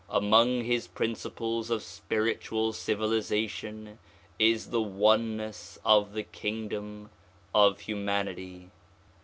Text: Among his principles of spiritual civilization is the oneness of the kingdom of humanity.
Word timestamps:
Among 0.09 0.63
his 0.63 0.87
principles 0.87 1.69
of 1.69 1.83
spiritual 1.83 2.73
civilization 2.73 3.99
is 4.39 4.71
the 4.71 4.81
oneness 4.81 5.77
of 5.85 6.13
the 6.13 6.23
kingdom 6.23 7.11
of 7.53 7.81
humanity. 7.81 8.71